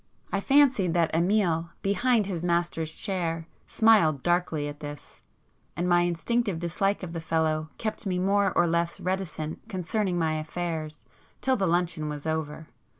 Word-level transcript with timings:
I 0.31 0.39
fancied 0.39 0.95
that 0.95 1.13
Amiel, 1.15 1.69
behind 1.83 2.25
his 2.25 2.43
master's 2.43 2.91
chair, 2.95 3.45
smiled 3.67 4.23
darkly 4.23 4.67
at 4.67 4.79
this,—and 4.79 5.87
my 5.87 6.01
instinctive 6.01 6.57
dislike 6.57 7.03
of 7.03 7.13
the 7.13 7.21
fellow 7.21 7.69
kept 7.77 8.07
me 8.07 8.17
more 8.17 8.51
or 8.57 8.65
less 8.65 8.99
reticent 8.99 9.69
concerning 9.69 10.17
my 10.17 10.33
affairs 10.39 11.05
till 11.39 11.55
the 11.55 11.67
luncheon 11.67 12.09
was 12.09 12.25
over. 12.25 12.65